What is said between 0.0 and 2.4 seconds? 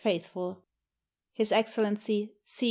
FAITHFULL. His Excellency